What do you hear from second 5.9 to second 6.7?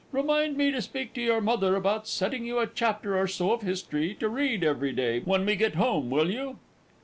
will you?